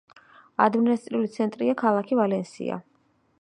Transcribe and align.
ადმინისტრაციული 0.67 1.29
ცენტრია 1.35 1.77
ქალაქი 1.83 2.19
ვალენსია. 2.21 2.81